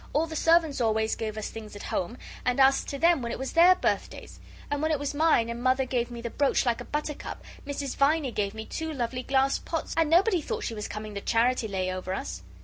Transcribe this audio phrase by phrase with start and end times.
[0.13, 3.37] All the servants always gave us things at home, and us to them when it
[3.37, 4.39] was their birthdays.
[4.71, 7.95] And when it was mine, and Mother gave me the brooch like a buttercup, Mrs.
[7.95, 11.67] Viney gave me two lovely glass pots, and nobody thought she was coming the charity
[11.67, 12.41] lay over us."